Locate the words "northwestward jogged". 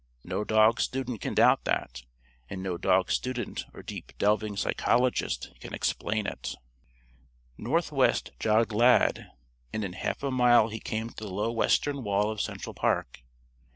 7.55-8.71